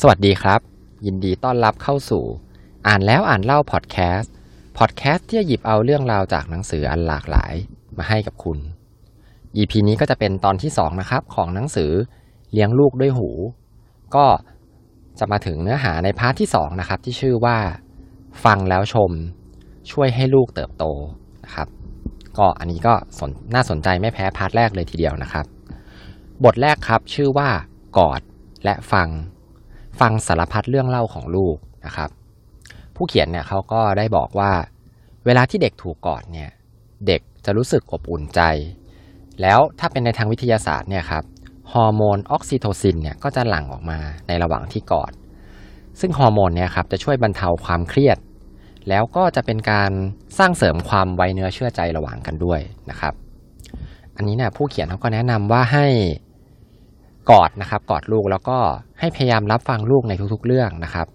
[0.00, 0.60] สวัสดีครับ
[1.06, 2.24] ยินดีต้อนรับเข้าสู่
[2.86, 7.54] อ่านแล้วอ่านเล่า podcast podcast ที่จะหยิบเอาเรื่องราวจากหนังสืออันหลากหลาย
[7.96, 8.58] มาให้กับคุณ
[9.56, 11.90] EP นี้ก็จะเป็นตอนที่ 2 นะครับ ของหนังสือ
[12.52, 13.28] เลี้ยงลูกด้วยหู
[14.14, 14.26] ก็
[15.18, 17.58] จะมาถึงเนื้อหาใน part ที่ 2 นะครับ ที่ชื่อว่า
[18.44, 19.10] ฟังแล้วชม
[19.90, 20.84] ช่วยให้ลูกเติบโต
[21.44, 21.68] นะครับ
[22.38, 22.94] ก็อันนี้ก็
[23.54, 25.46] น่าสนใจไม่แพ้ part แรกเลยทีเดียวนะครับ
[26.44, 27.48] บทแรกครับชื่อว่า
[27.98, 28.20] กอด
[28.64, 29.08] และฟัง
[30.00, 32.10] ฟังสารพัดเรื่องเล่าของลูกนะครับ
[32.94, 34.52] ผู้เขียนเนี่ยเขาก็ได้บอกว่า
[35.26, 36.50] เวลาที่เด็กถูกกอดเนี่ย
[37.06, 38.40] เด็กจะรู้สึกอบอุ่นใจ
[39.42, 41.24] แล้วถ้าเป็นในทางวิทยาศาสตร์เนี่ยครับ
[41.72, 43.98] ฮอร์โมนออกซิโทซินเนี่ยก็จะหลั่งออกมา
[44.28, 45.12] ในระหว่างที่กอด
[46.00, 48.18] ซึ่งฮอร์โมนเนี่ยครับจะช่วยบรรเทาความเครียด
[48.88, 49.90] แล้วก็จะเป็นการ
[50.38, 53.14] สร้างเสริมความไว้เนื้อเชื่อใจระหว่างกันด้วยนะครับ
[54.16, 55.86] อันนี้เนี่ยผู้เขียนเขาก็แนะนำว่าให้
[57.30, 58.58] กอดนะครับกอดลูกแล้วก็
[59.00, 61.06] ให้พยายามรับฟังลูกในทุกๆเรื่องนะครับ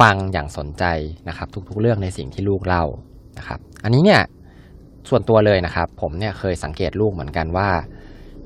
[0.00, 0.84] ฟังอย่างสนใจ
[1.28, 2.84] นะครับ ทุกๆเรื่องในสิ่งที่ลูกเล่า
[3.38, 4.20] นะครับ อันนี้เนี่ย
[5.08, 7.68] ส่วนตัวเลยนะครับ ผมเนี่ยเคยสังเกตลูกเหมือนกันว่า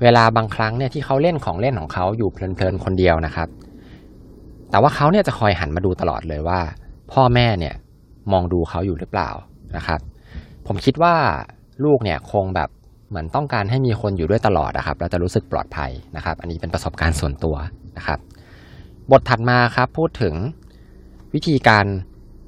[0.02, 3.48] เวลาบางครั้งเนี่ยที่เขาเล่นของเล่นของเขาอยู่เพลินๆคนเดียวนะครับ
[4.70, 6.60] แต่ว่าเขาเนี่ยจะคอยหันมาดูตลอดเลยว่า
[7.12, 7.74] พ่อแม่เนี่ย
[8.32, 9.30] มองดูเขาอยู่หรือเปล่า
[9.76, 10.00] นะครับ
[10.66, 11.14] ผมคิดว่า
[11.84, 12.68] ลูกเนี่ยคงแบบ
[13.08, 17.56] เหมือนต้องการให้มีคนอยู่ด้วยตลอดนะครับ เราจะรู้สึกปลอดภัยนะครับ อันนี้เป็นประสบการณ์ส่วนตัว
[17.96, 18.18] นะครับ
[19.10, 20.34] บทถัดมาครับพูดถึง
[21.34, 21.86] วิธีการ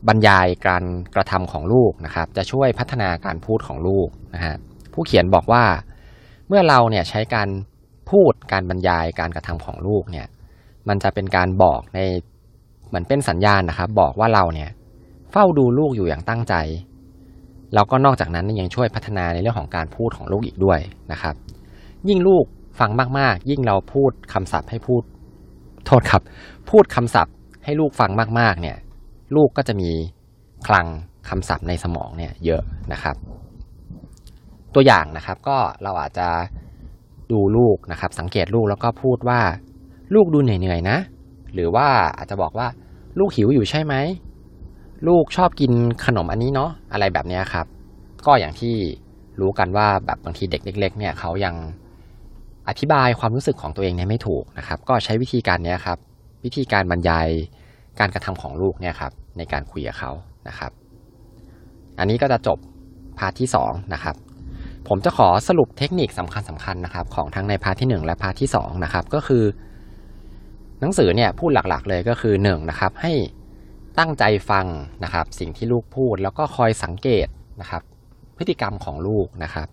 [0.09, 4.55] บรรยายการกระทำของลูกนะครับ จะช่วยพัฒนาการพูดของลูกนะฮะ
[4.93, 5.65] ผู้เขียนบอกว่า
[6.49, 7.49] เมื่อเราเนี่ยใช้การ
[8.11, 10.27] พูดการบรรยายการกระทำของลูกเนี่ย
[10.89, 11.99] มันจะเป็นการบอกใน
[12.89, 14.71] เหมือนเป็นสัญญาณนะครับ บอกว่าเราเนี่ย
[15.33, 16.55] เฝ้าดูลูกอยู่อย่างตั้งใจ
[17.75, 20.81] แล้วก็นอกจากนั้นยังช่วยพัฒนาในเรื่องของการพูดของลูกอีกด้วย
[21.13, 21.35] นะครับ
[22.09, 22.45] ยิ่งลูก
[22.81, 25.03] ฟังมากๆ ยิ่งเราพูดคำศัพท์ให้พูด
[25.87, 26.23] โทษครับ
[26.71, 28.11] พูดคำศัพท์ให้ลูกฟัง
[28.41, 28.77] มากๆเนี่ย
[29.37, 29.91] ลูกก็จะมี
[30.67, 30.87] คลัง
[31.29, 33.17] คำศัพท์ในสมองเนี่ยเยอะนะครับ
[34.75, 36.29] ตัวอย่างนะครับก็เราอาจจะ
[37.31, 39.41] ดูลูกนะครับ สังเกตลูกแล้วก็พูดว่า
[40.15, 40.99] ลูกดูเหนื่อยๆนะ
[41.55, 42.69] หรือว่าอาจจะบอกว่า
[43.19, 43.95] ลูกหิวอยู่ใช่ไหม
[45.09, 45.73] ลูกชอบกิน
[46.05, 47.67] ขนมอันนี้เนาะอะไรแบบนี้ครับ
[48.27, 48.75] ก็อย่างที่
[49.41, 51.55] รู้กันว่าแบบบางทีเด็กเล็ก ๆ เนี่ยเขายัง
[52.69, 55.99] อธิบายความรู้สึกของตัวเองเนี่ยไม่ถูกนะครับ ก็ใช้วิธีการนี้ครับ
[56.45, 57.29] วิธีการบรรยาย
[58.01, 60.11] การกระทำของลูกเนี่ยครับในการคุยกับเขา
[60.49, 60.71] นะครับ
[61.99, 62.59] อันนี้ก็จะจบ
[63.19, 64.17] part ที่2นะครับ
[64.89, 69.45] ผมจะขอสรุปเทคนิคสำคัญสำคัญนะครับ ของทั้งใน part ที่ 1 และ part ที่2นะครับก็คือ
[70.81, 73.13] หนังสือเนี่ยพูดหลักๆเลยก็คือ1นะครับให้
[73.99, 74.67] ตั้งใจฟัง
[75.05, 77.27] นะครับ สิ่งที่ลูกพูดแล้วก็คอยสังเกต
[77.61, 77.83] นะครับ
[78.37, 79.69] พฤติกรรมของลูกนะครับ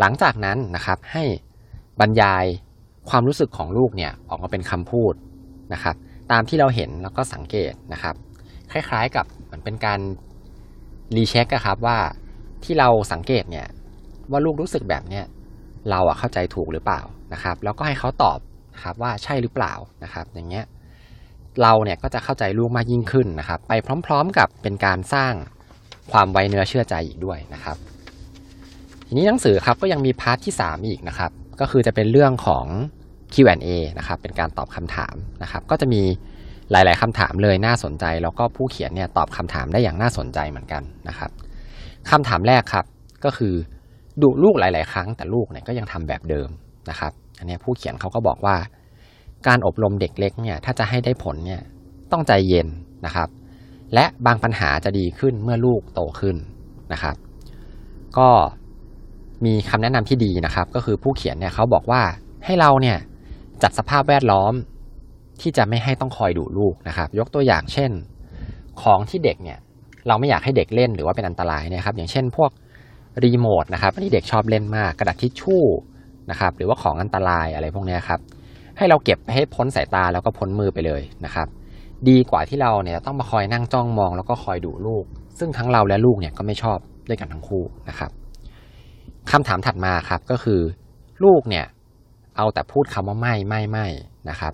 [0.00, 1.24] หลังจากนั้นนะครับให้
[2.00, 2.44] บรรยาย
[3.10, 5.14] ความรู้สึกของลูกเนี่ยออกมาเป็นคำพูด
[5.72, 5.96] นะครับ
[6.32, 8.14] ตามที่เราเห็นแล้วก็สังเกตนะครับ
[8.72, 10.00] คล้ายๆกับเหมือนเป็นการ
[11.16, 11.98] recheck อะครับว่า
[12.64, 13.66] ที่เราสังเกตเนี่ย
[14.30, 15.24] ว่าลูกรู้สึกแบบเนี้ย
[15.90, 17.00] เราอะเข้าใจถูกหรือเปล่า
[17.32, 18.38] นะครับ แล้วก็ให้เขาตอบ
[18.74, 19.74] นะครับว่าใช่หรือเปล่า
[20.04, 20.64] นะครับ อย่างเงี้ย
[21.62, 23.72] เราเนี่ยก็จะเข้าใจลูกมากยิ่งขึ้นนะครับ ไป
[24.06, 25.32] พร้อมๆกับเป็นการสร้าง
[26.12, 27.76] ความไว้เนื้อเชื่อใจอีกด้วยนะครับ
[29.06, 31.30] ทีนี้หนังสือครับก็ยังมี part ที่ 3 อีกนะครับ
[31.60, 32.66] ก็คือจะเป็นเรื่องของ
[33.34, 33.68] Q&A
[33.98, 36.02] นะครับ เป็นการตอบคำถามนะครับ ก็จะมี
[36.70, 41.30] หลาย ๆคำถามเลยน่าสนใจ แล้วก็ผู้เขียนเนี่ยตอบคำถามได้อย่างน่าสนใจเหมือนกันนะครับ
[42.10, 42.84] คำถามแรกครับ
[43.24, 43.54] ก็คือ
[44.22, 46.48] ดุลูกหลาย ๆ ครั้งแต่ลูกเนี่ยก็ยังทำแบบเดิม
[46.90, 48.56] นะครับ อันนี้ผู้เขียนเขาก็บอกว่า
[49.48, 51.60] การอบรมเด็กเล็กเนี่ยถ้าจะให้ได้ผลเนี่ย
[52.12, 52.68] ต้องใจเย็น
[53.06, 53.28] นะครับ
[53.94, 56.36] และบางปัญหาจะดีขึ้นเมื่อลูกโตขึ้น
[56.92, 57.16] นะครับ
[58.18, 58.28] ก็
[59.44, 62.02] มีคำแนะนำที่ดีนะครับ ก็คือผู้เขียนเนี่ยเขาบอกว่า
[62.44, 62.98] ให้เราเนี่ย
[63.62, 64.52] จัดสภาพแวดล้อม
[65.40, 67.90] ที่จะไม่ให้ต้องคอยดูลูกนะครับ ยกตัวอย่างเช่น
[68.82, 69.58] ของที่เด็กเนี่ย
[70.08, 72.50] เราไม่อยากให้เด็กเล่นหรือว่าเป็นอันตรายนี่ยครับ อย่างเช่น พวก
[73.24, 75.64] รีโมทนะครับอันนี้เด็กชอบเล่นมากกระดาษทิชชู่
[76.30, 78.20] นะครับ หรือว่าของอันตรายอะไรพวกนี้ครับ
[78.78, 81.48] ให้เราเก็บไปให้พ้นสายตาแล้วก็พ้นมือไปเลยนะครับ
[82.08, 85.04] ดีกว่าที่เราเนี่ยต้องมาคอยนั่งจ้องมองแล้วก็คอยดูลูก
[85.38, 86.78] ซึ่งทั้งเราและลูกเนี่ยก็ไม่ชอบ
[87.08, 88.10] ด้วยกันทั้งคู่นะครับ
[89.30, 90.60] คำถามถัดมาครับก็คือ
[91.24, 91.66] ลูกเนี่ย
[92.36, 93.86] เอาแต่พูดคำว่าไม่ไม่ไม่
[94.30, 94.52] นะครับ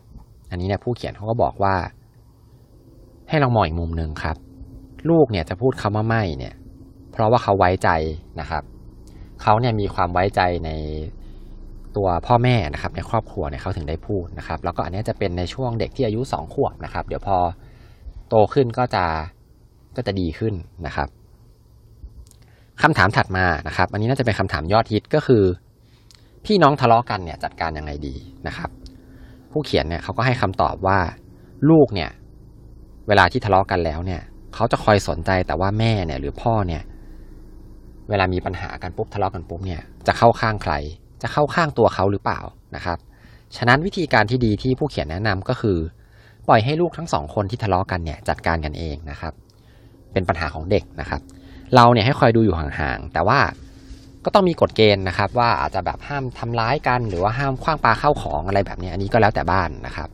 [0.50, 1.74] อันนี้เนี่ยผู้เขียนเขาก็บอกว่า
[3.28, 4.36] ให้เรามองอีกมุมหนึ่งครับ
[5.10, 6.54] ลูกเนี่ยจะพูดคำว่าไม่เนี่ย
[7.12, 7.90] เพราะว่าเขาไว้ใจ
[8.40, 8.62] นะครับ
[9.42, 10.70] เขาเนี่ยมีความไว้ใจใน
[11.98, 17.38] ตัวพ่อแม่นะครับในครอบครัวเนี่ยเขาถึงได้พูดนะครับ แล้วก็อันนี้จะเป็นในช่วงเด็กที่อายุสองขวบนะครับ เดี๋ยวพอ
[18.28, 19.04] โตขึ้นก็จะ
[19.96, 20.54] ก็จะดีขึ้น
[20.86, 21.08] นะครับ
[22.82, 25.44] คำถามถัดมานะครับ อันนี้น่าจะเป็นคำถามยอดฮิตก็คือ
[26.44, 28.14] พี่น้องทะเลาะกันเนี่ยจัดการยังไงดี
[28.46, 28.70] นะครับ
[29.50, 30.98] ผู้เขียนเนี่ยเขาก็ให้คำตอบว่า
[31.70, 32.10] ลูกเนี่ย
[33.08, 34.22] เวลาที่ทะเลาะกันแล้วเนี่ย
[34.54, 36.82] เขาจะคอยสนใจแต่ว่าแม่เนี่ยหรือพ่อเนี่ย
[38.08, 40.74] เวลามีปัญหากันปุ๊บทะเลาะกันปุ๊บเนี่ยจะเข้าข้างใคร
[41.22, 42.40] จะเข้าข้างตัวเขาหรือเปล่า
[42.76, 42.98] นะครับ
[43.56, 45.78] ฉะนั้นวิธีการที่ดีที่ผู้เขียนแนะนำก็คือ
[46.48, 49.32] ปล่อยให้ลูกทั้งสองคนที่ทะเลาะกันเนี่ยจัดการกันเองนะครับ
[50.12, 51.20] เป็นปัญหาของเด็กนะครับ
[51.74, 53.38] เราเนี่ยให้คอยดูอยู่ห่างๆแต่ว่า
[54.24, 60.08] ก็ต้องมีกฎเกณฑ์นะครับ ว่าอาจจะแบบห้ามทำร้ายกันหรือว่าห้ามคว้างปลาเข้าของอะไรแบบนี้อันนี้ก็แล้วแต่บ้านนะครับ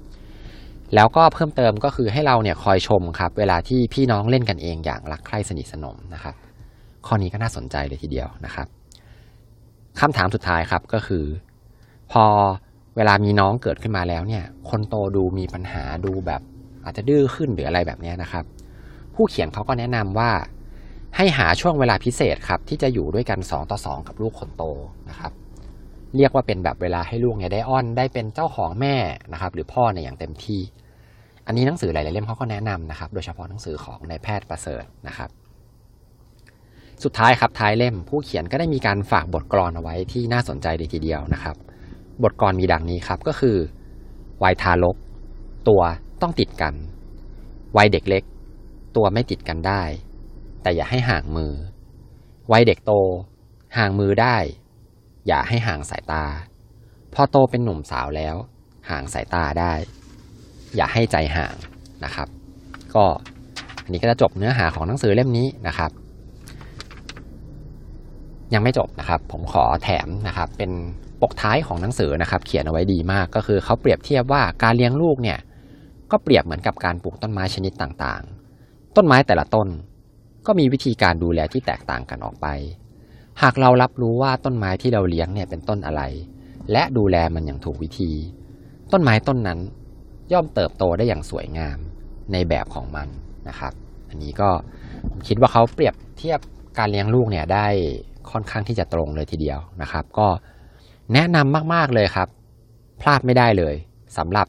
[0.95, 6.35] แล้วก็เพิ่มเติมก็คือให้เราเนี่ยคอยชมครับ เวลาที่พี่น้องเล่นกันเองอย่างรักใคร่สนิทสนมนะครับ
[7.07, 8.67] ข้อนี้ก็น่าสนใจเลยทีเดียวนะครับ
[10.01, 11.25] คำถามสุดท้ายครับก็คือ
[12.13, 12.25] พอ
[12.97, 16.43] เวลามีน้องเกิดขึ้นมาแล้วเนี่ย คนโตดูมีปัญหาดูแบบ
[16.85, 18.45] อาจจะดื้อขึ้นหรืออะไรแบบนี้นะครับ
[19.15, 20.31] ผู้เขียนเขาก็แนะนำว่า
[21.17, 24.65] ให้หาช่วงเวลาพิเศษครับ ที่จะอยู่ด้วยกัน 2 ต่อ 2 กับลูกคนโต
[25.11, 25.33] นะครับ
[26.17, 28.97] เรียกว่าเป็นแบบเวลาให้ลูกเนี่ยได้อ้อนได้เป็นเจ้าของแม่
[29.33, 30.61] นะครับ หรือพ่อเนี่ยอย่างเต็มที่
[31.47, 35.31] อันนี้หนังสือหลายๆเล่มเขาก็แนะนำนะครับ โดยเฉพาะหนังสือของนายแพทย์ประเสริฐนะครับ
[37.05, 41.57] สุดท้ายครับท้ายเล่มผู้เขียนก็ได้มีการฝากบทกลอนเอาไว้ที่น่าสนใจเลยทีเดียวนะครับ
[42.23, 43.57] บทกลอนมีดังนี้ครับก็คือ
[44.43, 44.97] วัยทารก
[45.69, 45.83] ตัว
[46.23, 46.75] ต้องติดกัน
[47.77, 48.25] วัยเด็กเล็ก
[48.97, 49.83] ตัวไม่ติดกันได้
[50.63, 51.53] แต่อย่าให้ห่างมือ
[52.53, 52.93] วัยเด็กโต
[53.77, 54.37] ห่างมือได้
[55.27, 56.25] อย่าให้ห่างสายตา
[57.15, 58.37] พอโตเป็นหนุ่มสาวแล้ว
[58.91, 59.73] ห่างสายตาได้
[60.77, 61.55] อย่าให้ใจห่าง
[62.05, 62.29] นะครับ
[62.95, 63.05] ก็
[63.85, 65.91] อันนี้ก็จะจบเนื้อหาของหนังสือเล่มนี้นะครับ
[68.53, 70.71] ยังไม่จบนะครับ ผมขอแถมนะครับ เป็น
[71.23, 75.39] ปกท้ายของหนังสือนะครับ เขียนเอาไว้ดีมาก ก็คือเขาเปรียบเทียบว่าการเลี้ยงลูกเนี่ย
[76.11, 79.69] ก็เปรียบเหมือนกับการปลูกต้นไม้ชนิดต่างๆ ต้นไม้แต่ละต้น
[80.47, 82.47] ก็มีวิธีการดูแลที่แตกต่างกันออกไป
[83.43, 86.03] หากเรารับรู้ว่าต้นไม้ที่เราเลี้ยงเนี่ยเป็นต้นอะไร
[86.73, 88.13] และดูแลมันอย่างถูกวิธี
[88.93, 89.59] ต้นไม้ต้นนั้น
[90.33, 91.79] ย่อมเติบโตได้อย่างสวยงาม
[92.33, 93.09] ในแบบของมัน
[93.49, 93.73] นะครับ
[94.09, 94.51] อันนี้ก็
[95.11, 96.41] ผมคิดว่าเขาเปรียบเทียบ
[96.79, 97.67] การเลี้ยงลูกเนี่ยได้
[98.31, 100.27] ค่อนข้างที่จะตรงเลยทีเดียวนะครับ ก็
[101.15, 102.29] แนะนำมากๆเลยครับ
[103.01, 103.75] พลาดไม่ได้เลย
[104.19, 104.47] สำหรับ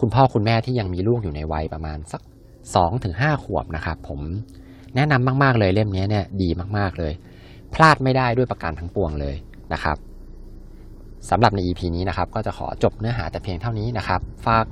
[0.00, 2.20] คุณพ่อคุณแม่ที่ยังมีลูกอยู่ในวัยประมาณสัก
[2.66, 3.14] 2-5ถึง
[3.44, 4.20] ขวบนะครับ ผม
[4.96, 7.12] แนะนำมาก ๆ เลยเล่มนี้เนี่ยดีมากๆเลย
[7.74, 9.36] พลาดไม่ได้ด้วยประการทั้งปวงเลย
[9.72, 9.96] นะครับ
[11.30, 14.64] สำหรับใน EP นี้นะครับ ก็จะขอจบเนื้อหาแต่เพียงเท่านี้นะครับ ฝาก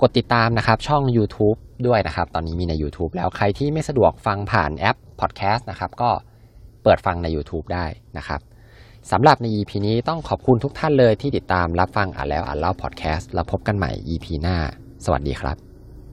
[0.00, 6.10] กดติดตามนะครับ ช่อง YouTube ด้วยนะครับ ตอนนี้มีใน YouTube แล้วใครที่ไม่สะดวกฟังผ่านแอป Podcast นะครับ ก็
[6.82, 7.86] เปิดฟังใน YouTube ได้
[8.18, 8.40] นะครับ
[9.10, 14.56] สำหรับใน EP นี้ต้องขอบคุณทุกท่านเลยที่ติดตามรับฟังอ่านแล้วอ่านเล่าพอดแคสต์แล้วพบกันใหม่ EP หน้า
[15.04, 15.69] สวัสดีครับ